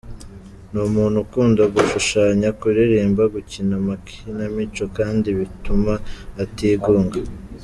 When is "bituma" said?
5.39-5.93